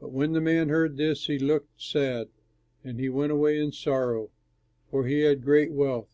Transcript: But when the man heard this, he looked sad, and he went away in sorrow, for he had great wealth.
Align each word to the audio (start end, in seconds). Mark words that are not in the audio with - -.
But 0.00 0.12
when 0.12 0.32
the 0.32 0.40
man 0.40 0.70
heard 0.70 0.96
this, 0.96 1.26
he 1.26 1.38
looked 1.38 1.78
sad, 1.82 2.28
and 2.82 2.98
he 2.98 3.10
went 3.10 3.32
away 3.32 3.60
in 3.60 3.70
sorrow, 3.70 4.30
for 4.90 5.06
he 5.06 5.20
had 5.20 5.44
great 5.44 5.72
wealth. 5.72 6.08